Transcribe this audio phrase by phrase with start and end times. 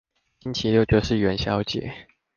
[0.39, 1.93] 星期六就是元宵節